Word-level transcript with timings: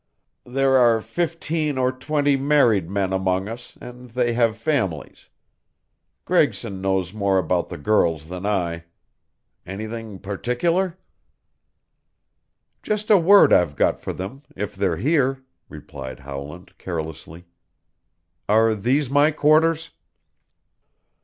There 0.47 0.77
are 0.77 0.99
fifteen 0.99 1.77
or 1.77 1.91
twenty 1.91 2.35
married 2.35 2.89
men 2.89 3.13
among 3.13 3.47
us 3.47 3.77
and 3.79 4.09
they 4.09 4.33
have 4.33 4.57
families. 4.57 5.29
Gregson 6.25 6.81
knows 6.81 7.13
more 7.13 7.37
about 7.37 7.69
the 7.69 7.77
girls 7.77 8.27
than 8.27 8.43
I. 8.43 8.85
Anything 9.63 10.17
particular?" 10.17 10.97
"Just 12.81 13.11
a 13.11 13.17
word 13.19 13.53
I've 13.53 13.75
got 13.75 14.01
for 14.01 14.11
them 14.11 14.41
if 14.55 14.75
they're 14.75 14.97
here," 14.97 15.43
replied 15.69 16.21
Howland 16.21 16.79
carelessly. 16.79 17.45
"Are 18.49 18.73
these 18.73 19.07
my 19.07 19.29
quarters?" 19.29 19.91